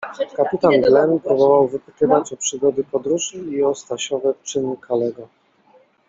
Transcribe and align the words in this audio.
Kapitan 0.35 0.81
Glen 0.81 1.19
próbował 1.19 1.67
wypytywać 1.67 2.33
o 2.33 2.37
przygody 2.37 2.83
podróży 2.83 3.37
i 3.37 3.63
o 3.63 3.75
Stasiowe 3.75 4.33
czyny 4.43 4.75
Kalego. 4.81 5.27